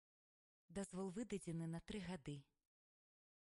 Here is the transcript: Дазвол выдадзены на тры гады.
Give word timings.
Дазвол 0.79 1.11
выдадзены 1.19 1.67
на 1.75 1.79
тры 1.91 2.01
гады. 2.09 2.35